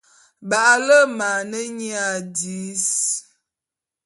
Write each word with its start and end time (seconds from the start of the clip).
Ba’ale’e 0.49 1.03
ma 1.17 1.27
ane 1.39 1.61
nyia 1.77 2.07
dis. 2.35 2.89